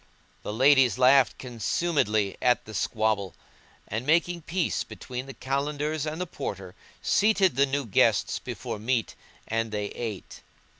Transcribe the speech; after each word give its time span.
The 0.41 0.51
ladies 0.51 0.97
laughed 0.97 1.37
consumedly 1.37 2.35
at 2.41 2.65
the 2.65 2.73
squabble; 2.73 3.35
and, 3.87 4.03
making 4.03 4.41
peace 4.41 4.83
between 4.83 5.27
the 5.27 5.33
Kalandars 5.35 6.07
and 6.11 6.19
the 6.19 6.25
Porter, 6.25 6.73
seated 7.03 7.55
the 7.55 7.67
new 7.67 7.85
guests 7.85 8.39
before 8.39 8.79
meat 8.79 9.13
and 9.47 9.71
they 9.71 9.89
ate. 9.89 10.41